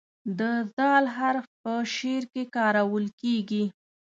د 0.39 0.41
"ذ" 0.75 0.81
حرف 1.15 1.45
په 1.63 1.73
شعر 1.95 2.23
کې 2.33 2.43
کارول 2.55 3.05
کیږي. 3.21 3.63